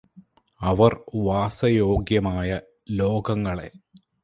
അവര് 0.61 0.97
വാസയോഗ്യമായ 1.25 2.49
ലോകങ്ങളെ 2.91 3.69